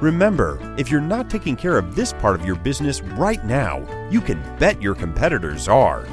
Remember, 0.00 0.58
if 0.76 0.90
you're 0.90 1.00
not 1.00 1.30
taking 1.30 1.56
care 1.56 1.78
of 1.78 1.94
this 1.94 2.12
part 2.12 2.38
of 2.38 2.44
your 2.44 2.56
business 2.56 3.00
right 3.00 3.42
now, 3.46 3.78
you 4.10 4.20
can 4.20 4.42
bet 4.58 4.82
your 4.82 4.94
competitors 4.94 5.68
are. 5.68 6.04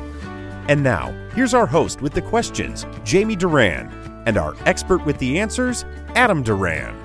And 0.69 0.81
now, 0.81 1.11
here's 1.33 1.53
our 1.53 1.65
host 1.65 2.01
with 2.01 2.13
the 2.13 2.21
questions, 2.21 2.85
Jamie 3.03 3.35
Duran, 3.35 3.91
and 4.25 4.37
our 4.37 4.55
expert 4.65 5.05
with 5.05 5.17
the 5.17 5.37
answers, 5.37 5.83
Adam 6.15 6.43
Duran. 6.43 6.97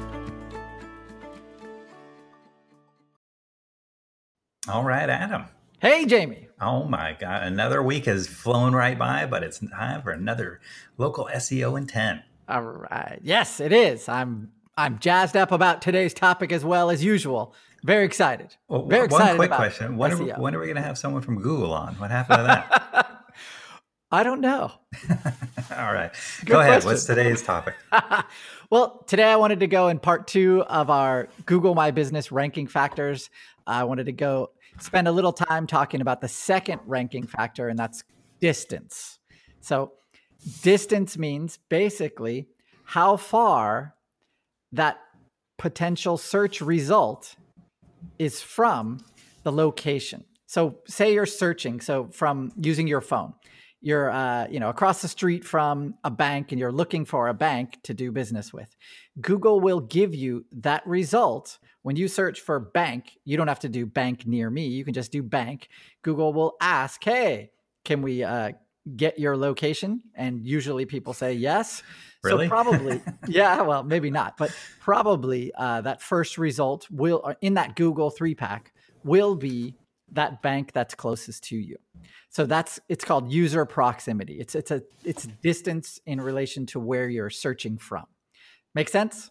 All 4.69 4.85
right, 4.85 5.11
Adam. 5.11 5.47
Hey, 5.81 6.05
Jamie. 6.07 6.47
Oh 6.61 6.85
my 6.85 7.17
God. 7.19 7.43
Another 7.43 7.83
week 7.83 8.05
has 8.05 8.29
flown 8.29 8.73
right 8.75 8.99
by, 8.99 9.27
but 9.27 9.43
it's 9.43 9.59
time 9.59 10.03
for 10.03 10.11
another 10.11 10.61
local 10.97 11.29
SEO 11.35 11.77
in 11.77 11.89
10. 11.89 12.23
All 12.49 12.63
right. 12.63 13.19
Yes, 13.23 13.59
it 13.61 13.73
is. 13.73 14.09
I'm 14.09 14.53
I'm 14.79 15.01
jazzed 15.01 15.37
up 15.37 15.51
about 15.51 15.83
today's 15.83 16.15
topic 16.15 16.53
as 16.53 16.65
well 16.65 16.89
as 16.89 17.03
usual. 17.03 17.53
Very 17.83 18.05
excited. 18.05 18.55
Well, 18.69 18.87
Very 18.87 19.07
excited. 19.07 19.37
One 19.37 19.37
quick 19.37 19.51
question: 19.51 19.97
when 19.97 20.13
are, 20.13 20.17
we, 20.17 20.31
when 20.31 20.55
are 20.55 20.61
we 20.61 20.67
going 20.67 20.77
to 20.77 20.83
have 20.83 20.97
someone 20.97 21.21
from 21.21 21.43
Google 21.43 21.75
on? 21.75 21.97
What 21.97 22.13
happened 22.13 22.39
to 22.39 22.45
that? 22.45 23.25
I 24.13 24.23
don't 24.23 24.41
know. 24.41 24.71
All 25.77 25.93
right, 25.93 26.13
Good 26.41 26.47
go 26.47 26.61
ahead. 26.61 26.85
What's 26.85 27.05
today's 27.05 27.43
topic? 27.43 27.75
well, 28.71 29.03
today 29.09 29.25
I 29.25 29.35
wanted 29.35 29.59
to 29.61 29.67
go 29.67 29.89
in 29.89 29.99
part 29.99 30.29
two 30.29 30.63
of 30.69 30.91
our 30.91 31.29
Google 31.45 31.75
My 31.75 31.91
Business 31.91 32.31
ranking 32.31 32.69
factors. 32.69 33.31
I 33.67 33.83
wanted 33.83 34.07
to 34.07 34.13
go 34.13 34.53
spend 34.79 35.09
a 35.09 35.13
little 35.13 35.33
time 35.33 35.67
talking 35.67 36.01
about 36.01 36.21
the 36.21 36.29
second 36.29 36.81
ranking 36.87 37.27
factor, 37.27 37.69
and 37.69 37.77
that's 37.77 38.05
distance. 38.41 39.19
So, 39.61 39.95
distance 40.63 41.19
means 41.19 41.59
basically 41.69 42.47
how 42.85 43.17
far 43.17 43.97
that 44.73 44.99
potential 45.59 46.17
search 46.17 46.61
result 46.61 47.37
is 48.19 48.41
from 48.41 48.99
the 49.43 49.53
location. 49.53 50.25
So 50.47 50.79
say 50.87 51.13
you're 51.13 51.27
searching, 51.27 51.81
so 51.81 52.09
from 52.13 52.53
using 52.57 52.87
your 52.87 53.01
phone, 53.01 53.35
you're 53.81 54.11
uh, 54.11 54.49
you 54.49 54.59
know 54.59 54.71
across 54.71 55.03
the 55.03 55.09
street 55.09 55.45
from 55.45 55.95
a 56.03 56.11
bank 56.11 56.51
and 56.51 56.59
you're 56.59 56.73
looking 56.73 57.05
for 57.05 57.29
a 57.29 57.35
bank 57.35 57.79
to 57.85 57.95
do 57.95 58.11
business 58.11 58.53
with. 58.53 58.69
Google 59.21 59.61
will 59.61 59.81
give 59.81 60.15
you 60.15 60.45
that 60.53 60.87
result 60.87 61.59
when 61.83 61.97
you 61.97 62.09
search 62.09 62.41
for 62.41 62.59
bank. 62.59 63.13
You 63.25 63.37
don't 63.37 63.49
have 63.49 63.61
to 63.61 63.69
do 63.69 63.87
bank 63.87 64.27
near 64.27 64.51
me. 64.51 64.67
You 64.67 64.85
can 64.85 64.95
just 64.95 65.13
do 65.13 65.23
bank. 65.23 65.69
Google 66.03 66.33
will 66.33 66.57
ask, 66.61 67.03
"Hey, 67.05 67.51
can 67.85 68.03
we 68.03 68.25
uh, 68.25 68.53
get 68.97 69.19
your 69.19 69.37
location?" 69.37 70.03
And 70.15 70.45
usually 70.45 70.85
people 70.87 71.13
say 71.13 71.35
yes. 71.35 71.83
Really? 72.23 72.47
So 72.47 72.49
probably, 72.49 73.03
yeah. 73.29 73.63
Well, 73.63 73.83
maybe 73.83 74.11
not, 74.11 74.37
but 74.37 74.55
probably 74.81 75.53
uh, 75.55 75.83
that 75.83 76.03
first 76.03 76.39
result 76.39 76.89
will 76.91 77.23
uh, 77.25 77.35
in 77.41 77.55
that 77.55 77.77
Google 77.77 78.11
three 78.11 78.35
pack 78.35 78.73
will 79.05 79.35
be 79.35 79.77
that 80.13 80.43
bank 80.43 80.73
that's 80.73 80.95
closest 80.95 81.45
to 81.45 81.57
you. 81.57 81.77
So 82.31 82.47
that's 82.47 82.81
it's 82.89 83.05
called 83.05 83.31
user 83.31 83.65
proximity. 83.65 84.41
It's 84.41 84.55
it's 84.55 84.71
a 84.71 84.83
it's 85.05 85.27
distance 85.43 86.01
in 86.07 86.21
relation 86.21 86.67
to 86.67 86.81
where 86.81 87.09
you're 87.09 87.31
searching 87.31 87.79
from. 87.79 88.07
Make 88.75 88.89
sense? 88.89 89.31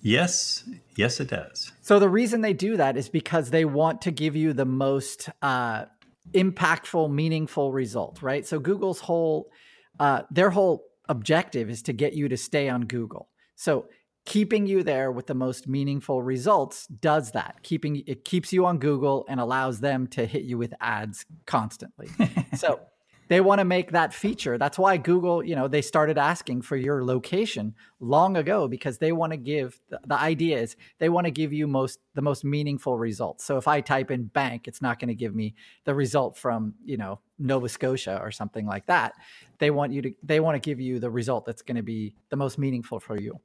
Yes, 0.00 0.64
yes, 0.96 1.18
it 1.18 1.28
does. 1.30 1.72
So 1.80 1.98
the 1.98 2.10
reason 2.10 2.42
they 2.42 2.52
do 2.52 2.76
that 2.76 2.98
is 2.98 3.08
because 3.08 3.50
they 3.50 3.64
want 3.64 4.02
to 4.02 4.10
give 4.10 4.36
you 4.36 4.52
the 4.52 4.66
most 4.66 5.30
uh, 5.40 5.86
impactful, 6.32 7.10
meaningful 7.10 7.72
result, 7.72 8.22
right? 8.22 8.46
So 8.46 8.58
Google's 8.58 9.00
whole, 9.00 9.50
uh, 9.98 10.22
their 10.30 10.50
whole 10.50 10.84
objective 11.08 11.70
is 11.70 11.82
to 11.82 11.92
get 11.92 12.14
you 12.14 12.28
to 12.28 12.36
stay 12.36 12.68
on 12.68 12.82
Google. 12.82 13.28
So 13.56 13.86
keeping 14.24 14.66
you 14.66 14.82
there 14.82 15.12
with 15.12 15.26
the 15.26 15.34
most 15.34 15.68
meaningful 15.68 16.22
results 16.22 16.86
does 16.86 17.32
that. 17.32 17.56
Keeping 17.62 18.02
it 18.06 18.24
keeps 18.24 18.52
you 18.52 18.66
on 18.66 18.78
Google 18.78 19.24
and 19.28 19.38
allows 19.38 19.80
them 19.80 20.06
to 20.08 20.26
hit 20.26 20.42
you 20.42 20.58
with 20.58 20.74
ads 20.80 21.26
constantly. 21.46 22.08
so 22.56 22.80
they 23.28 23.40
want 23.40 23.58
to 23.58 23.64
make 23.64 23.92
that 23.92 24.12
feature. 24.12 24.58
That's 24.58 24.78
why 24.78 24.96
Google, 24.96 25.44
you 25.44 25.56
know, 25.56 25.68
they 25.68 25.82
started 25.82 26.18
asking 26.18 26.62
for 26.62 26.76
your 26.76 27.04
location 27.04 27.74
long 28.00 28.36
ago 28.36 28.68
because 28.68 28.98
they 28.98 29.12
want 29.12 29.32
to 29.32 29.36
give 29.36 29.80
the, 29.88 30.00
the 30.06 30.18
idea 30.18 30.60
is 30.60 30.76
they 30.98 31.08
want 31.08 31.26
to 31.26 31.30
give 31.30 31.52
you 31.52 31.66
most 31.66 32.00
the 32.14 32.22
most 32.22 32.44
meaningful 32.44 32.98
results. 32.98 33.44
So 33.44 33.56
if 33.56 33.66
I 33.68 33.80
type 33.80 34.10
in 34.10 34.24
bank, 34.24 34.68
it's 34.68 34.82
not 34.82 34.98
going 34.98 35.08
to 35.08 35.14
give 35.14 35.34
me 35.34 35.54
the 35.84 35.94
result 35.94 36.36
from, 36.36 36.74
you 36.84 36.96
know, 36.96 37.20
Nova 37.38 37.68
Scotia 37.68 38.18
or 38.22 38.30
something 38.30 38.66
like 38.66 38.86
that. 38.86 39.14
They 39.58 39.70
want 39.70 39.92
you 39.92 40.02
to 40.02 40.14
they 40.22 40.40
want 40.40 40.56
to 40.56 40.60
give 40.60 40.80
you 40.80 40.98
the 40.98 41.10
result 41.10 41.44
that's 41.44 41.62
going 41.62 41.76
to 41.76 41.82
be 41.82 42.14
the 42.30 42.36
most 42.36 42.58
meaningful 42.58 43.00
for 43.00 43.18
you. 43.18 43.40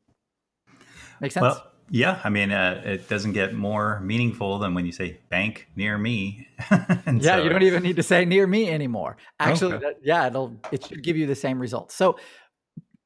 Make 1.21 1.31
sense? 1.31 1.43
Well, 1.43 1.71
yeah, 1.89 2.19
I 2.23 2.29
mean, 2.29 2.51
uh, 2.51 2.81
it 2.85 3.09
doesn't 3.09 3.33
get 3.33 3.53
more 3.53 3.99
meaningful 4.01 4.59
than 4.59 4.73
when 4.73 4.85
you 4.85 4.91
say 4.91 5.19
bank 5.29 5.67
near 5.75 5.97
me. 5.97 6.47
yeah, 6.71 7.19
so, 7.21 7.43
you 7.43 7.49
don't 7.49 7.63
even 7.63 7.83
need 7.83 7.95
to 7.95 8.03
say 8.03 8.25
near 8.25 8.45
me 8.45 8.69
anymore. 8.69 9.17
Actually, 9.39 9.75
okay. 9.75 9.85
that, 9.85 9.99
yeah, 10.03 10.27
it'll 10.27 10.55
it 10.71 10.85
should 10.85 11.03
give 11.03 11.17
you 11.17 11.25
the 11.25 11.35
same 11.35 11.59
results. 11.59 11.95
So 11.95 12.17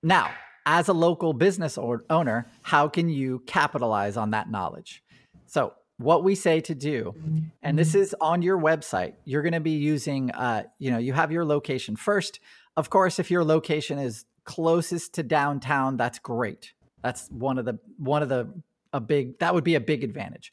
now, 0.01 0.31
as 0.65 0.87
a 0.87 0.93
local 0.93 1.33
business 1.33 1.77
or 1.77 2.03
owner, 2.09 2.47
how 2.61 2.87
can 2.87 3.09
you 3.09 3.43
capitalize 3.45 4.17
on 4.17 4.31
that 4.31 4.49
knowledge? 4.49 5.03
So 5.45 5.73
what 5.97 6.23
we 6.23 6.35
say 6.35 6.59
to 6.61 6.75
do, 6.75 7.13
and 7.61 7.77
this 7.77 7.95
is 7.95 8.15
on 8.19 8.41
your 8.41 8.57
website. 8.57 9.13
You're 9.25 9.43
going 9.43 9.53
to 9.53 9.59
be 9.59 9.71
using, 9.71 10.31
uh, 10.31 10.63
you 10.79 10.91
know, 10.91 10.97
you 10.97 11.13
have 11.13 11.31
your 11.31 11.45
location 11.45 11.95
first. 11.95 12.39
Of 12.75 12.89
course, 12.89 13.19
if 13.19 13.29
your 13.29 13.43
location 13.43 13.99
is 13.99 14.25
closest 14.43 15.13
to 15.15 15.23
downtown, 15.23 15.97
that's 15.97 16.19
great. 16.19 16.73
That's 17.03 17.29
one 17.29 17.57
of 17.57 17.65
the 17.65 17.79
one 17.97 18.23
of 18.23 18.29
the 18.29 18.49
a 18.93 19.01
big 19.01 19.39
that 19.39 19.53
would 19.53 19.63
be 19.63 19.75
a 19.75 19.81
big 19.81 20.03
advantage. 20.03 20.51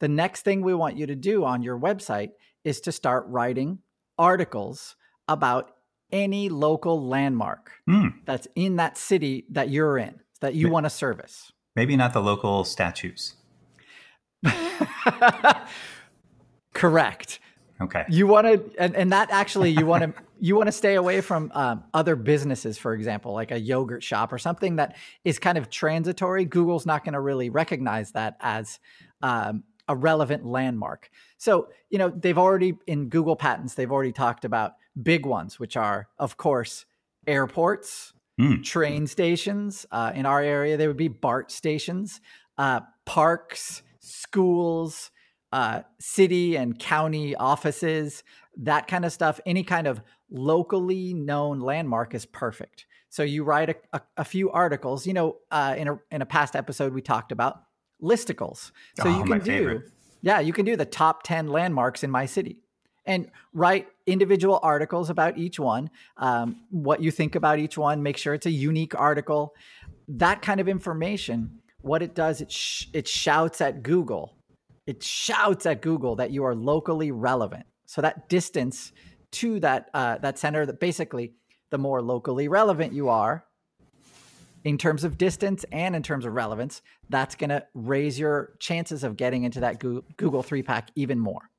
The 0.00 0.08
next 0.08 0.42
thing 0.42 0.60
we 0.60 0.74
want 0.74 0.96
you 0.96 1.06
to 1.06 1.14
do 1.14 1.44
on 1.44 1.62
your 1.62 1.78
website 1.78 2.30
is 2.64 2.80
to 2.82 2.92
start 2.92 3.24
writing 3.28 3.78
articles 4.18 4.96
about 5.28 5.72
any 6.12 6.48
local 6.48 7.06
landmark 7.06 7.70
mm. 7.88 8.12
that's 8.24 8.46
in 8.54 8.76
that 8.76 8.98
city 8.98 9.46
that 9.50 9.70
you're 9.70 9.98
in 9.98 10.20
that 10.40 10.54
you 10.54 10.68
want 10.68 10.84
to 10.84 10.90
service. 10.90 11.52
Maybe 11.74 11.96
not 11.96 12.12
the 12.12 12.22
local 12.22 12.64
statues. 12.64 13.34
Correct. 16.74 17.40
Okay. 17.80 18.04
You 18.08 18.26
want 18.26 18.46
to, 18.46 18.80
and, 18.80 18.96
and 18.96 19.12
that 19.12 19.30
actually, 19.30 19.70
you 19.70 19.84
want 19.86 20.02
to, 20.02 20.22
you 20.40 20.56
want 20.56 20.66
to 20.66 20.72
stay 20.72 20.94
away 20.94 21.20
from 21.20 21.50
um, 21.54 21.84
other 21.92 22.16
businesses, 22.16 22.78
for 22.78 22.94
example, 22.94 23.32
like 23.32 23.50
a 23.50 23.58
yogurt 23.58 24.02
shop 24.02 24.32
or 24.32 24.38
something 24.38 24.76
that 24.76 24.96
is 25.24 25.38
kind 25.38 25.58
of 25.58 25.68
transitory. 25.68 26.44
Google's 26.44 26.86
not 26.86 27.04
going 27.04 27.12
to 27.12 27.20
really 27.20 27.50
recognize 27.50 28.12
that 28.12 28.36
as 28.40 28.78
um, 29.22 29.64
a 29.88 29.94
relevant 29.94 30.46
landmark. 30.46 31.10
So, 31.36 31.68
you 31.90 31.98
know, 31.98 32.08
they've 32.08 32.38
already 32.38 32.78
in 32.86 33.08
Google 33.08 33.36
patents, 33.36 33.74
they've 33.74 33.92
already 33.92 34.12
talked 34.12 34.44
about 34.44 34.74
big 35.00 35.26
ones, 35.26 35.58
which 35.58 35.76
are, 35.76 36.08
of 36.18 36.36
course, 36.36 36.86
airports, 37.26 38.14
mm. 38.40 38.64
train 38.64 39.06
stations. 39.06 39.84
Uh, 39.90 40.12
in 40.14 40.24
our 40.24 40.40
area, 40.40 40.76
they 40.76 40.88
would 40.88 40.96
be 40.96 41.08
BART 41.08 41.50
stations, 41.52 42.20
uh, 42.56 42.80
parks, 43.04 43.82
schools 44.00 45.10
uh, 45.52 45.82
city 45.98 46.56
and 46.56 46.78
county 46.78 47.34
offices, 47.36 48.22
that 48.56 48.88
kind 48.88 49.04
of 49.04 49.12
stuff, 49.12 49.40
any 49.46 49.62
kind 49.62 49.86
of 49.86 50.00
locally 50.30 51.14
known 51.14 51.60
landmark 51.60 52.14
is 52.14 52.26
perfect. 52.26 52.86
So 53.08 53.22
you 53.22 53.44
write 53.44 53.70
a, 53.70 53.76
a, 53.92 54.00
a 54.18 54.24
few 54.24 54.50
articles. 54.50 55.06
You 55.06 55.14
know, 55.14 55.36
uh, 55.50 55.74
in 55.78 55.88
a 55.88 55.98
in 56.10 56.22
a 56.22 56.26
past 56.26 56.56
episode 56.56 56.92
we 56.92 57.02
talked 57.02 57.32
about 57.32 57.62
listicles. 58.02 58.72
So 59.00 59.08
oh, 59.08 59.18
you 59.18 59.24
can 59.24 59.38
do, 59.38 59.44
favorite. 59.44 59.90
yeah, 60.22 60.40
you 60.40 60.52
can 60.52 60.64
do 60.64 60.76
the 60.76 60.84
top 60.84 61.22
ten 61.22 61.48
landmarks 61.48 62.02
in 62.02 62.10
my 62.10 62.26
city, 62.26 62.58
and 63.04 63.30
write 63.54 63.88
individual 64.06 64.58
articles 64.62 65.10
about 65.10 65.38
each 65.38 65.58
one. 65.58 65.90
Um, 66.16 66.62
what 66.70 67.02
you 67.02 67.10
think 67.10 67.34
about 67.34 67.58
each 67.58 67.78
one. 67.78 68.02
Make 68.02 68.16
sure 68.16 68.34
it's 68.34 68.46
a 68.46 68.50
unique 68.50 68.94
article. 68.98 69.54
That 70.08 70.42
kind 70.42 70.60
of 70.60 70.68
information. 70.68 71.60
What 71.80 72.02
it 72.02 72.16
does, 72.16 72.40
it 72.40 72.50
sh- 72.50 72.86
it 72.92 73.06
shouts 73.06 73.60
at 73.60 73.82
Google 73.84 74.35
it 74.86 75.02
shouts 75.02 75.66
at 75.66 75.82
Google 75.82 76.16
that 76.16 76.30
you 76.30 76.44
are 76.44 76.54
locally 76.54 77.10
relevant. 77.10 77.66
So 77.86 78.02
that 78.02 78.28
distance 78.28 78.92
to 79.32 79.60
that 79.60 79.90
uh, 79.94 80.18
that 80.18 80.38
center, 80.38 80.66
that 80.66 80.80
basically 80.80 81.34
the 81.70 81.78
more 81.78 82.00
locally 82.00 82.48
relevant 82.48 82.92
you 82.92 83.08
are 83.08 83.44
in 84.64 84.78
terms 84.78 85.04
of 85.04 85.16
distance 85.16 85.64
and 85.70 85.94
in 85.94 86.02
terms 86.02 86.24
of 86.24 86.32
relevance, 86.32 86.82
that's 87.08 87.36
going 87.36 87.50
to 87.50 87.64
raise 87.74 88.18
your 88.18 88.54
chances 88.58 89.04
of 89.04 89.16
getting 89.16 89.44
into 89.44 89.60
that 89.60 89.78
Google 89.78 90.42
three 90.42 90.62
pack 90.62 90.90
even 90.96 91.20
more. 91.20 91.50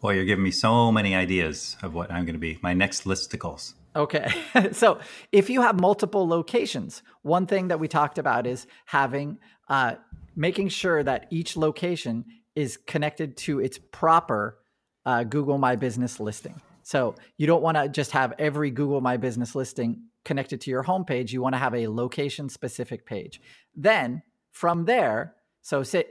Boy, 0.00 0.14
you're 0.14 0.24
giving 0.24 0.44
me 0.44 0.50
so 0.50 0.92
many 0.92 1.14
ideas 1.14 1.76
of 1.82 1.94
what 1.94 2.10
I'm 2.10 2.24
going 2.24 2.34
to 2.34 2.40
be. 2.40 2.58
My 2.62 2.72
next 2.72 3.04
listicles. 3.04 3.74
Okay. 3.96 4.28
so 4.72 4.98
if 5.30 5.50
you 5.50 5.62
have 5.62 5.78
multiple 5.78 6.26
locations, 6.26 7.02
one 7.22 7.46
thing 7.46 7.68
that 7.68 7.78
we 7.78 7.88
talked 7.88 8.18
about 8.18 8.46
is 8.46 8.66
having, 8.86 9.38
uh, 9.68 9.96
making 10.36 10.68
sure 10.68 11.02
that 11.02 11.26
each 11.30 11.56
location 11.56 12.24
is 12.54 12.76
connected 12.76 13.36
to 13.36 13.60
its 13.60 13.78
proper 13.78 14.58
uh, 15.06 15.24
Google 15.24 15.58
My 15.58 15.76
Business 15.76 16.20
listing. 16.20 16.60
So 16.82 17.14
you 17.36 17.46
don't 17.46 17.62
want 17.62 17.76
to 17.76 17.88
just 17.88 18.10
have 18.12 18.34
every 18.38 18.70
Google 18.70 19.00
My 19.00 19.16
Business 19.16 19.54
listing 19.54 20.02
connected 20.24 20.60
to 20.62 20.70
your 20.70 20.84
homepage. 20.84 21.32
You 21.32 21.42
want 21.42 21.54
to 21.54 21.58
have 21.58 21.74
a 21.74 21.88
location 21.88 22.48
specific 22.48 23.06
page. 23.06 23.40
Then 23.74 24.22
from 24.52 24.84
there, 24.84 25.34
so 25.62 25.82
say 25.82 26.04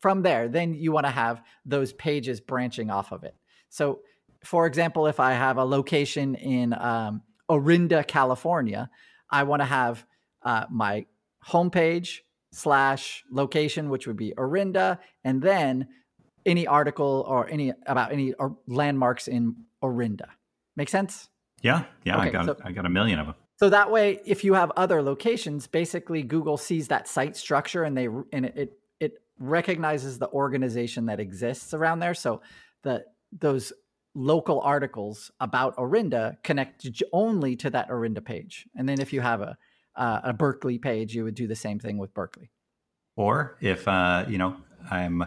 from 0.00 0.22
there, 0.22 0.48
then 0.48 0.74
you 0.74 0.92
want 0.92 1.06
to 1.06 1.12
have 1.12 1.42
those 1.64 1.92
pages 1.92 2.40
branching 2.40 2.90
off 2.90 3.12
of 3.12 3.24
it. 3.24 3.36
So 3.68 4.00
for 4.44 4.66
example, 4.66 5.06
if 5.06 5.20
I 5.20 5.32
have 5.32 5.56
a 5.56 5.64
location 5.64 6.34
in 6.34 6.72
um, 6.74 7.22
Orinda, 7.48 8.04
California, 8.04 8.90
I 9.30 9.42
want 9.44 9.60
to 9.62 9.66
have 9.66 10.04
uh, 10.42 10.66
my 10.70 11.06
homepage 11.46 12.20
slash 12.52 13.24
location, 13.30 13.90
which 13.90 14.06
would 14.06 14.16
be 14.16 14.32
Orinda, 14.36 14.98
and 15.24 15.42
then 15.42 15.88
any 16.46 16.66
article 16.66 17.24
or 17.28 17.48
any 17.48 17.72
about 17.86 18.12
any 18.12 18.34
landmarks 18.66 19.28
in 19.28 19.56
Orinda. 19.82 20.28
Make 20.76 20.88
sense? 20.88 21.28
Yeah, 21.62 21.84
yeah, 22.04 22.18
okay, 22.18 22.28
I 22.28 22.30
got 22.30 22.44
so, 22.46 22.56
I 22.64 22.72
got 22.72 22.86
a 22.86 22.88
million 22.88 23.18
of 23.18 23.26
them. 23.26 23.34
So 23.58 23.70
that 23.70 23.90
way, 23.90 24.20
if 24.24 24.44
you 24.44 24.54
have 24.54 24.70
other 24.76 25.02
locations, 25.02 25.66
basically 25.66 26.22
Google 26.22 26.56
sees 26.56 26.88
that 26.88 27.08
site 27.08 27.36
structure 27.36 27.82
and 27.82 27.96
they 27.96 28.08
and 28.32 28.46
it 28.46 28.56
it, 28.56 28.72
it 29.00 29.12
recognizes 29.38 30.18
the 30.18 30.28
organization 30.30 31.06
that 31.06 31.20
exists 31.20 31.74
around 31.74 31.98
there. 31.98 32.14
So 32.14 32.40
the 32.82 33.04
those 33.32 33.72
local 34.14 34.60
articles 34.60 35.30
about 35.40 35.76
Orinda 35.76 36.38
connect 36.42 36.86
only 37.12 37.56
to 37.56 37.70
that 37.70 37.90
Orinda 37.90 38.20
page. 38.20 38.66
And 38.76 38.88
then 38.88 39.00
if 39.00 39.12
you 39.12 39.20
have 39.20 39.40
a 39.40 39.56
uh, 39.98 40.20
a 40.24 40.32
Berkeley 40.32 40.78
page, 40.78 41.14
you 41.14 41.24
would 41.24 41.34
do 41.34 41.46
the 41.46 41.56
same 41.56 41.78
thing 41.78 41.98
with 41.98 42.14
Berkeley. 42.14 42.50
Or 43.16 43.58
if 43.60 43.86
uh, 43.86 44.24
you 44.28 44.38
know, 44.38 44.56
I'm 44.90 45.24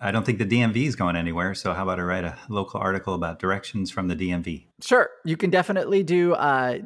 I 0.00 0.10
don't 0.10 0.26
think 0.26 0.38
the 0.38 0.46
DMV 0.46 0.76
is 0.86 0.96
going 0.96 1.14
anywhere. 1.14 1.54
So 1.54 1.72
how 1.72 1.84
about 1.84 2.00
I 2.00 2.02
write 2.02 2.24
a 2.24 2.36
local 2.48 2.80
article 2.80 3.14
about 3.14 3.38
directions 3.38 3.90
from 3.90 4.08
the 4.08 4.16
DMV? 4.16 4.64
Sure, 4.80 5.10
you 5.24 5.36
can 5.36 5.50
definitely 5.50 6.02
do 6.02 6.32
uh, 6.34 6.78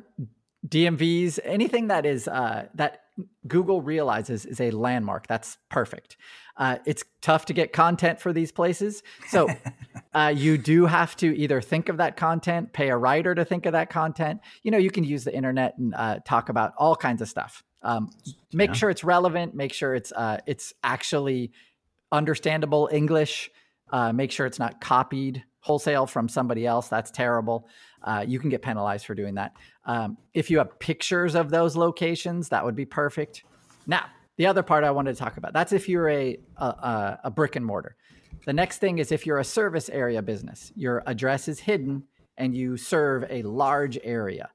DMVs. 0.68 1.38
Anything 1.44 1.88
that 1.88 2.04
is 2.04 2.28
uh, 2.28 2.66
that 2.74 3.05
Google 3.46 3.80
realizes 3.80 4.44
is 4.44 4.60
a 4.60 4.70
landmark. 4.70 5.26
That's 5.26 5.58
perfect. 5.70 6.16
Uh, 6.56 6.78
it's 6.86 7.04
tough 7.22 7.46
to 7.46 7.52
get 7.52 7.72
content 7.72 8.20
for 8.20 8.32
these 8.32 8.52
places. 8.52 9.02
So 9.28 9.48
uh, 10.14 10.32
you 10.34 10.58
do 10.58 10.86
have 10.86 11.16
to 11.16 11.36
either 11.36 11.60
think 11.60 11.88
of 11.88 11.98
that 11.98 12.16
content, 12.16 12.72
pay 12.72 12.90
a 12.90 12.96
writer 12.96 13.34
to 13.34 13.44
think 13.44 13.66
of 13.66 13.72
that 13.72 13.90
content. 13.90 14.40
You 14.62 14.70
know, 14.70 14.78
you 14.78 14.90
can 14.90 15.04
use 15.04 15.24
the 15.24 15.34
internet 15.34 15.76
and 15.78 15.94
uh, 15.94 16.18
talk 16.24 16.48
about 16.48 16.72
all 16.78 16.96
kinds 16.96 17.22
of 17.22 17.28
stuff. 17.28 17.62
Um, 17.82 18.10
make 18.52 18.70
yeah. 18.70 18.74
sure 18.74 18.90
it's 18.90 19.04
relevant. 19.04 19.54
Make 19.54 19.72
sure 19.72 19.94
it's 19.94 20.12
uh, 20.12 20.38
it's 20.46 20.72
actually 20.82 21.52
understandable 22.10 22.88
English. 22.92 23.50
Uh, 23.90 24.12
make 24.12 24.32
sure 24.32 24.46
it's 24.46 24.58
not 24.58 24.80
copied 24.80 25.44
wholesale 25.60 26.06
from 26.06 26.28
somebody 26.28 26.64
else. 26.66 26.88
That's 26.88 27.10
terrible. 27.10 27.68
Uh, 28.02 28.24
you 28.26 28.38
can 28.38 28.50
get 28.50 28.62
penalized 28.62 29.04
for 29.04 29.14
doing 29.14 29.34
that. 29.34 29.52
Um, 29.84 30.16
if 30.32 30.50
you 30.50 30.58
have 30.58 30.78
pictures 30.78 31.34
of 31.34 31.50
those 31.50 31.76
locations, 31.76 32.50
that 32.50 32.64
would 32.64 32.76
be 32.76 32.84
perfect. 32.84 33.42
Now, 33.86 34.06
the 34.36 34.46
other 34.46 34.62
part 34.62 34.84
I 34.84 34.90
wanted 34.92 35.14
to 35.14 35.18
talk 35.18 35.36
about 35.36 35.52
that's 35.52 35.72
if 35.72 35.88
you're 35.88 36.08
a, 36.08 36.38
a, 36.56 37.18
a 37.24 37.30
brick 37.30 37.56
and 37.56 37.66
mortar. 37.66 37.96
The 38.44 38.52
next 38.52 38.78
thing 38.78 38.98
is 38.98 39.10
if 39.10 39.26
you're 39.26 39.38
a 39.38 39.44
service 39.44 39.88
area 39.88 40.22
business, 40.22 40.72
your 40.76 41.02
address 41.06 41.48
is 41.48 41.58
hidden 41.58 42.04
and 42.36 42.54
you 42.54 42.76
serve 42.76 43.24
a 43.28 43.42
large 43.42 43.98
area. 44.04 44.50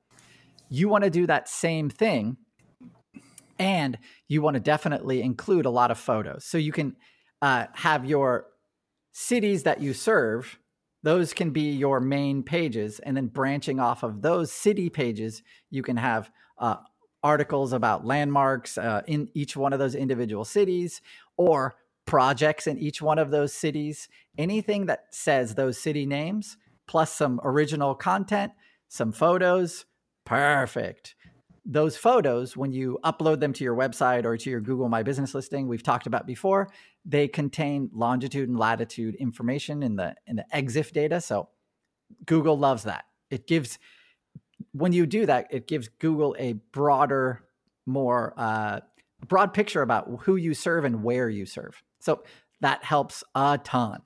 You 0.70 0.88
want 0.88 1.04
to 1.04 1.10
do 1.10 1.28
that 1.28 1.50
same 1.50 1.90
thing 1.90 2.38
and 3.60 3.98
you 4.28 4.42
want 4.42 4.54
to 4.54 4.62
definitely 4.62 5.22
include 5.22 5.66
a 5.66 5.70
lot 5.70 5.92
of 5.92 5.98
photos. 5.98 6.46
So 6.46 6.58
you 6.58 6.72
can 6.72 6.96
uh, 7.42 7.66
have 7.74 8.06
your 8.06 8.46
cities 9.12 9.64
that 9.64 9.82
you 9.82 9.94
serve, 9.94 10.60
those 11.04 11.34
can 11.34 11.52
be 11.52 11.72
your 11.72 12.00
main 12.00 12.44
pages. 12.44 13.00
And 13.00 13.18
then 13.18 13.28
branching 13.28 13.80
off 13.80 14.04
of 14.04 14.22
those 14.22 14.52
city 14.52 14.90
pages, 14.90 15.42
you 15.70 15.82
can 15.82 15.98
have 15.98 16.32
uh, 16.58 16.78
articles 17.24 17.74
about 17.74 18.06
landmarks 18.06 18.78
uh, 18.78 19.02
in 19.08 19.30
each 19.34 19.56
one 19.56 19.74
of 19.74 19.80
those 19.80 19.96
individual 19.96 20.46
cities 20.46 21.02
or 21.38 21.76
projects 22.06 22.68
in 22.68 22.78
each 22.78 23.02
one 23.02 23.20
of 23.20 23.32
those 23.32 23.54
cities. 23.54 24.08
Anything 24.38 24.88
that 24.88 25.06
says 25.12 25.56
those 25.56 25.78
city 25.78 26.06
names, 26.06 26.58
plus 26.88 27.12
some 27.12 27.40
original 27.44 27.96
content, 27.96 28.52
some 28.88 29.12
photos, 29.12 29.86
perfect. 30.26 31.16
Those 31.64 31.96
photos, 31.96 32.58
when 32.58 32.72
you 32.72 32.98
upload 33.04 33.40
them 33.40 33.54
to 33.54 33.64
your 33.64 33.76
website 33.76 34.26
or 34.26 34.36
to 34.36 34.50
your 34.50 34.62
Google 34.62 34.90
My 34.90 35.04
Business 35.04 35.36
listing, 35.36 35.68
we've 35.68 35.84
talked 35.84 36.08
about 36.08 36.26
before, 36.26 36.70
they 37.06 37.28
contain 37.28 37.90
longitude 37.94 38.50
and 38.50 38.58
latitude 38.58 39.16
information 39.16 39.84
in 39.84 39.96
the 39.96 40.16
in 40.26 40.38
the 40.38 40.46
EXIF 40.54 40.92
data. 40.92 41.22
So 41.22 41.50
Google 42.26 42.58
loves 42.58 42.84
that. 42.84 43.06
It 43.30 43.46
gives 43.46 43.78
when 44.72 44.92
you 44.92 45.06
do 45.06 45.26
that, 45.26 45.48
it 45.52 45.68
gives 45.68 45.88
Google 45.88 46.36
a 46.40 46.54
broader, 46.72 47.44
more 47.86 48.34
uh, 48.38 48.80
broad 49.28 49.54
picture 49.54 49.82
about 49.82 50.10
who 50.22 50.36
you 50.36 50.54
serve 50.54 50.86
and 50.86 51.04
where 51.04 51.30
you 51.30 51.46
serve. 51.46 51.82
So 52.00 52.24
that 52.62 52.84
helps 52.84 53.24
a 53.36 53.60
ton. 53.64 54.02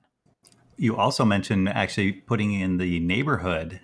You 0.76 0.96
also 0.96 1.24
mentioned 1.24 1.68
actually 1.68 2.12
putting 2.12 2.52
in 2.52 2.76
the 2.76 3.00
neighborhood 3.00 3.80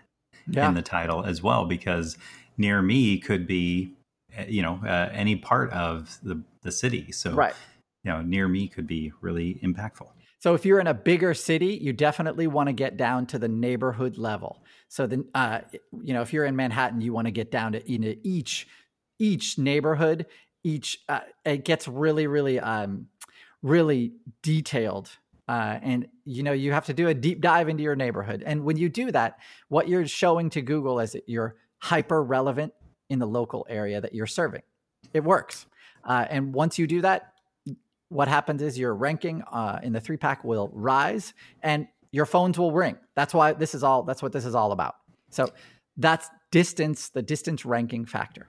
yeah. 0.46 0.68
in 0.68 0.74
the 0.74 0.82
title 0.82 1.24
as 1.24 1.42
well, 1.42 1.64
because 1.64 2.18
near 2.56 2.82
me 2.82 3.18
could 3.18 3.46
be, 3.46 3.94
eh, 4.34 4.46
you 4.48 4.62
know, 4.62 4.80
uh, 4.84 5.10
any 5.12 5.36
part 5.36 5.70
of 5.70 6.18
the, 6.22 6.42
the 6.62 6.72
city. 6.72 7.12
So, 7.12 7.32
right. 7.32 7.54
you 8.04 8.10
know, 8.10 8.22
near 8.22 8.48
me 8.48 8.68
could 8.68 8.86
be 8.86 9.12
really 9.20 9.60
impactful. 9.62 10.08
So 10.42 10.54
if 10.54 10.66
you're 10.66 10.80
in 10.80 10.88
a 10.88 10.94
bigger 10.94 11.34
city, 11.34 11.78
you 11.80 11.92
definitely 11.92 12.48
want 12.48 12.68
to 12.68 12.72
get 12.72 12.96
down 12.96 13.26
to 13.26 13.38
the 13.38 13.46
neighborhood 13.46 14.18
level. 14.18 14.64
So 14.88 15.06
then, 15.06 15.26
uh, 15.36 15.60
you 16.02 16.12
know, 16.12 16.20
if 16.20 16.32
you're 16.32 16.44
in 16.44 16.56
Manhattan, 16.56 17.00
you 17.00 17.12
want 17.12 17.28
to 17.28 17.30
get 17.30 17.52
down 17.52 17.72
to 17.72 17.90
you 17.90 18.00
know, 18.00 18.14
each 18.24 18.66
each 19.20 19.56
neighborhood. 19.56 20.26
Each 20.64 20.98
uh, 21.08 21.20
it 21.44 21.64
gets 21.64 21.86
really, 21.86 22.26
really, 22.26 22.58
um, 22.58 23.06
really 23.62 24.14
detailed, 24.42 25.10
uh, 25.46 25.78
and 25.80 26.08
you 26.24 26.42
know 26.42 26.52
you 26.52 26.72
have 26.72 26.86
to 26.86 26.92
do 26.92 27.06
a 27.06 27.14
deep 27.14 27.40
dive 27.40 27.68
into 27.68 27.84
your 27.84 27.94
neighborhood. 27.94 28.42
And 28.44 28.64
when 28.64 28.76
you 28.76 28.88
do 28.88 29.12
that, 29.12 29.38
what 29.68 29.88
you're 29.88 30.08
showing 30.08 30.50
to 30.50 30.60
Google 30.60 30.98
is 30.98 31.12
that 31.12 31.28
you're 31.28 31.54
hyper 31.82 32.22
relevant 32.22 32.72
in 33.10 33.18
the 33.18 33.26
local 33.26 33.66
area 33.68 34.00
that 34.00 34.14
you're 34.14 34.26
serving. 34.26 34.62
It 35.12 35.24
works, 35.24 35.66
uh, 36.04 36.26
and 36.30 36.54
once 36.54 36.78
you 36.78 36.86
do 36.86 37.00
that, 37.02 37.32
what 38.08 38.28
happens 38.28 38.62
is 38.62 38.78
your 38.78 38.94
ranking 38.94 39.42
uh, 39.50 39.80
in 39.82 39.92
the 39.92 40.00
three 40.00 40.16
pack 40.16 40.44
will 40.44 40.70
rise 40.72 41.32
and 41.62 41.88
your 42.12 42.26
phones 42.26 42.58
will 42.58 42.72
ring. 42.72 42.98
That's 43.16 43.32
why 43.32 43.54
this 43.54 43.74
is 43.74 43.82
all, 43.82 44.02
that's 44.02 44.22
what 44.22 44.32
this 44.32 44.44
is 44.44 44.54
all 44.54 44.72
about. 44.72 44.96
So 45.30 45.48
that's 45.96 46.28
distance, 46.50 47.08
the 47.08 47.22
distance 47.22 47.64
ranking 47.64 48.04
factor. 48.04 48.48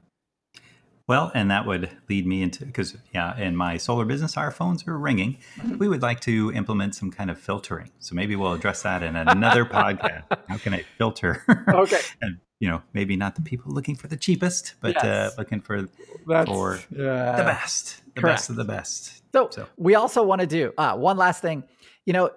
Well, 1.07 1.31
and 1.33 1.49
that 1.51 1.65
would 1.65 1.89
lead 2.09 2.25
me 2.25 2.41
into 2.41 2.65
because, 2.65 2.95
yeah, 3.13 3.37
in 3.37 3.55
my 3.55 3.77
solar 3.77 4.05
business, 4.05 4.37
our 4.37 4.51
phones 4.51 4.87
are 4.87 4.97
ringing. 4.97 5.37
Mm-hmm. 5.57 5.77
We 5.77 5.87
would 5.89 6.01
like 6.01 6.21
to 6.21 6.51
implement 6.53 6.95
some 6.95 7.11
kind 7.11 7.29
of 7.29 7.37
filtering. 7.37 7.91
So 7.99 8.15
maybe 8.15 8.35
we'll 8.35 8.53
address 8.53 8.83
that 8.83 9.03
in 9.03 9.15
another 9.15 9.65
podcast. 9.79 10.23
How 10.47 10.57
can 10.57 10.73
I 10.73 10.83
filter? 10.97 11.43
Okay. 11.67 11.99
and 12.21 12.39
you 12.63 12.69
know, 12.69 12.81
maybe 12.93 13.17
not 13.17 13.35
the 13.35 13.41
people 13.41 13.73
looking 13.73 13.93
for 13.93 14.07
the 14.07 14.15
cheapest, 14.15 14.75
but 14.79 14.95
uh, 14.95 15.01
yes. 15.03 15.33
uh, 15.33 15.35
looking 15.37 15.59
for 15.59 15.85
That's, 16.25 16.49
for 16.49 16.75
uh, 16.75 17.35
the 17.35 17.43
best, 17.43 18.01
the 18.15 18.21
correct. 18.21 18.37
best 18.37 18.49
of 18.49 18.55
the 18.55 18.63
best. 18.63 19.21
So, 19.33 19.49
so. 19.51 19.67
we 19.75 19.95
also 19.95 20.23
want 20.23 20.39
to 20.39 20.47
do 20.47 20.71
uh, 20.77 20.95
one 20.95 21.17
last 21.17 21.41
thing. 21.41 21.65
You 22.05 22.13
know, 22.13 22.29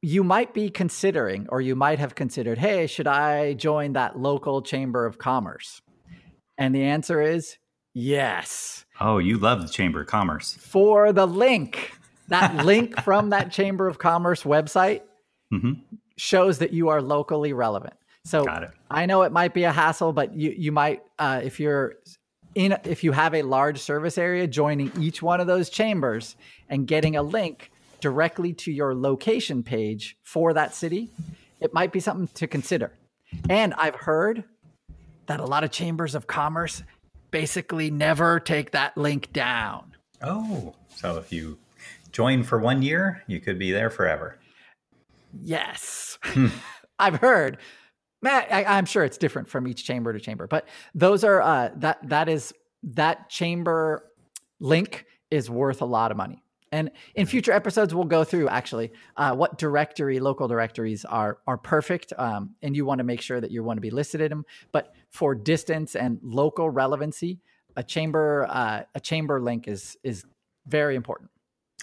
you 0.00 0.24
might 0.24 0.54
be 0.54 0.70
considering, 0.70 1.46
or 1.50 1.60
you 1.60 1.76
might 1.76 1.98
have 1.98 2.14
considered, 2.14 2.56
hey, 2.56 2.86
should 2.86 3.06
I 3.06 3.52
join 3.52 3.92
that 3.92 4.18
local 4.18 4.62
chamber 4.62 5.04
of 5.04 5.18
commerce? 5.18 5.82
And 6.56 6.74
the 6.74 6.84
answer 6.84 7.20
is 7.20 7.58
yes. 7.92 8.86
Oh, 8.98 9.18
you 9.18 9.36
love 9.36 9.60
the 9.60 9.68
Chamber 9.68 10.00
of 10.00 10.06
Commerce. 10.06 10.54
For 10.58 11.12
the 11.12 11.26
link, 11.26 11.92
that 12.28 12.64
link 12.64 12.98
from 13.02 13.28
that 13.28 13.52
Chamber 13.52 13.88
of 13.88 13.98
Commerce 13.98 14.44
website 14.44 15.02
mm-hmm. 15.52 15.72
shows 16.16 16.60
that 16.60 16.72
you 16.72 16.88
are 16.88 17.02
locally 17.02 17.52
relevant. 17.52 17.92
So 18.24 18.46
I 18.90 19.06
know 19.06 19.22
it 19.22 19.32
might 19.32 19.52
be 19.52 19.64
a 19.64 19.72
hassle, 19.72 20.12
but 20.12 20.34
you 20.34 20.54
you 20.56 20.72
might 20.72 21.02
uh, 21.18 21.40
if 21.44 21.60
you're 21.60 21.96
in 22.54 22.76
if 22.84 23.04
you 23.04 23.12
have 23.12 23.34
a 23.34 23.42
large 23.42 23.78
service 23.78 24.16
area, 24.16 24.46
joining 24.46 24.90
each 24.98 25.22
one 25.22 25.40
of 25.40 25.46
those 25.46 25.68
chambers 25.68 26.36
and 26.68 26.86
getting 26.86 27.16
a 27.16 27.22
link 27.22 27.70
directly 28.00 28.52
to 28.52 28.72
your 28.72 28.94
location 28.94 29.62
page 29.62 30.16
for 30.22 30.52
that 30.52 30.74
city, 30.74 31.10
it 31.60 31.72
might 31.74 31.92
be 31.92 32.00
something 32.00 32.28
to 32.34 32.46
consider. 32.46 32.92
And 33.48 33.74
I've 33.74 33.94
heard 33.94 34.44
that 35.26 35.40
a 35.40 35.44
lot 35.44 35.64
of 35.64 35.70
chambers 35.70 36.14
of 36.14 36.26
commerce 36.26 36.82
basically 37.30 37.90
never 37.90 38.38
take 38.38 38.70
that 38.72 38.96
link 38.96 39.32
down. 39.32 39.96
Oh, 40.22 40.74
so 40.94 41.16
if 41.16 41.32
you 41.32 41.58
join 42.12 42.42
for 42.42 42.58
one 42.58 42.82
year, 42.82 43.22
you 43.26 43.40
could 43.40 43.58
be 43.58 43.72
there 43.72 43.90
forever. 43.90 44.38
Yes. 45.42 46.18
I've 46.98 47.16
heard. 47.16 47.58
Matt, 48.24 48.50
I, 48.50 48.78
am 48.78 48.86
sure 48.86 49.04
it's 49.04 49.18
different 49.18 49.48
from 49.48 49.68
each 49.68 49.84
chamber 49.84 50.10
to 50.10 50.18
chamber, 50.18 50.46
but 50.46 50.66
those 50.94 51.24
are 51.24 51.42
uh, 51.42 51.68
that 51.76 51.98
that 52.08 52.30
is 52.30 52.54
that 52.82 53.28
chamber 53.28 54.10
link 54.60 55.04
is 55.30 55.50
worth 55.50 55.82
a 55.82 55.84
lot 55.84 56.10
of 56.10 56.16
money. 56.16 56.42
And 56.72 56.90
in 57.14 57.26
future 57.26 57.52
episodes, 57.52 57.94
we'll 57.94 58.04
go 58.04 58.24
through 58.24 58.48
actually 58.48 58.92
uh, 59.18 59.34
what 59.34 59.58
directory, 59.58 60.20
local 60.20 60.48
directories 60.48 61.04
are 61.04 61.36
are 61.46 61.58
perfect, 61.58 62.14
um, 62.16 62.54
and 62.62 62.74
you 62.74 62.86
want 62.86 63.00
to 63.00 63.04
make 63.04 63.20
sure 63.20 63.42
that 63.42 63.50
you 63.50 63.62
want 63.62 63.76
to 63.76 63.82
be 63.82 63.90
listed 63.90 64.22
in 64.22 64.30
them. 64.30 64.46
But 64.72 64.94
for 65.10 65.34
distance 65.34 65.94
and 65.94 66.18
local 66.22 66.70
relevancy, 66.70 67.40
a 67.76 67.82
chamber 67.82 68.46
uh, 68.48 68.84
a 68.94 69.00
chamber 69.00 69.38
link 69.38 69.68
is 69.68 69.98
is 70.02 70.24
very 70.66 70.96
important. 70.96 71.30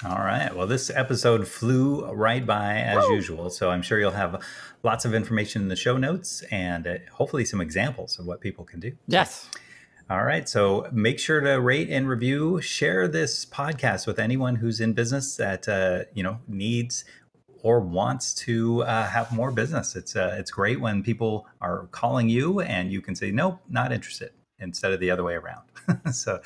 All 0.03 0.17
right. 0.17 0.55
Well, 0.55 0.65
this 0.65 0.89
episode 0.89 1.47
flew 1.47 2.05
right 2.11 2.43
by 2.43 2.77
as 2.77 3.03
Woo! 3.05 3.13
usual. 3.13 3.51
So 3.51 3.69
I'm 3.69 3.83
sure 3.83 3.99
you'll 3.99 4.11
have 4.11 4.43
lots 4.81 5.05
of 5.05 5.13
information 5.13 5.61
in 5.61 5.67
the 5.67 5.75
show 5.75 5.95
notes 5.95 6.41
and 6.49 6.87
uh, 6.87 6.95
hopefully 7.11 7.45
some 7.45 7.61
examples 7.61 8.17
of 8.17 8.25
what 8.25 8.41
people 8.41 8.65
can 8.65 8.79
do. 8.79 8.93
Yes. 9.07 9.47
All 10.09 10.23
right. 10.23 10.49
So 10.49 10.87
make 10.91 11.19
sure 11.19 11.39
to 11.39 11.61
rate 11.61 11.89
and 11.91 12.09
review, 12.09 12.61
share 12.61 13.07
this 13.07 13.45
podcast 13.45 14.07
with 14.07 14.17
anyone 14.17 14.55
who's 14.55 14.79
in 14.81 14.93
business 14.93 15.35
that, 15.35 15.69
uh, 15.69 16.05
you 16.15 16.23
know, 16.23 16.39
needs 16.47 17.05
or 17.61 17.79
wants 17.79 18.33
to 18.33 18.81
uh, 18.83 19.07
have 19.07 19.31
more 19.31 19.51
business. 19.51 19.95
It's, 19.95 20.15
uh, 20.15 20.35
it's 20.39 20.49
great 20.49 20.81
when 20.81 21.03
people 21.03 21.47
are 21.61 21.85
calling 21.91 22.27
you 22.27 22.59
and 22.59 22.91
you 22.91 23.01
can 23.01 23.13
say, 23.13 23.29
nope, 23.29 23.59
not 23.69 23.91
interested 23.91 24.31
instead 24.61 24.93
of 24.93 24.99
the 24.99 25.11
other 25.11 25.23
way 25.23 25.33
around. 25.33 25.61
so 26.13 26.39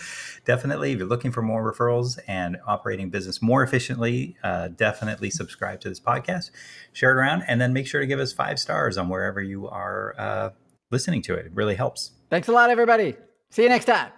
definitely, 0.45 0.93
if 0.93 0.99
you're 0.99 1.07
looking 1.07 1.31
for 1.31 1.41
more 1.41 1.71
referrals 1.71 2.17
and 2.27 2.57
operating 2.65 3.09
business 3.09 3.41
more 3.41 3.63
efficiently, 3.63 4.37
uh, 4.43 4.69
definitely 4.69 5.29
subscribe 5.29 5.79
to 5.81 5.89
this 5.89 5.99
podcast, 5.99 6.51
share 6.93 7.11
it 7.11 7.15
around, 7.15 7.43
and 7.47 7.59
then 7.59 7.73
make 7.73 7.87
sure 7.87 8.01
to 8.01 8.07
give 8.07 8.19
us 8.19 8.33
five 8.33 8.59
stars 8.59 8.97
on 8.97 9.09
wherever 9.09 9.41
you 9.41 9.67
are 9.67 10.15
uh, 10.17 10.49
listening 10.91 11.21
to 11.23 11.35
it. 11.35 11.45
It 11.47 11.51
really 11.53 11.75
helps. 11.75 12.11
Thanks 12.29 12.47
a 12.47 12.51
lot, 12.51 12.69
everybody. 12.69 13.15
See 13.51 13.63
you 13.63 13.69
next 13.69 13.85
time. 13.85 14.11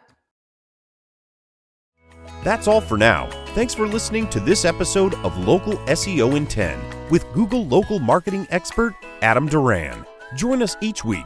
That's 2.43 2.67
all 2.67 2.81
for 2.81 2.97
now. 2.97 3.29
Thanks 3.47 3.73
for 3.73 3.87
listening 3.87 4.27
to 4.29 4.39
this 4.39 4.63
episode 4.63 5.15
of 5.15 5.37
Local 5.37 5.73
SEO 5.87 6.35
in 6.35 6.45
10 6.45 6.79
with 7.09 7.25
Google 7.33 7.65
local 7.65 7.99
marketing 7.99 8.47
expert 8.51 8.93
Adam 9.21 9.47
Duran. 9.47 10.05
Join 10.35 10.61
us 10.61 10.75
each 10.81 11.03
week 11.03 11.25